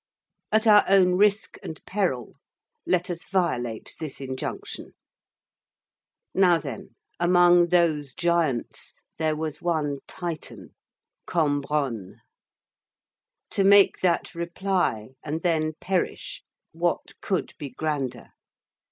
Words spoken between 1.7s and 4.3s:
peril, let us violate this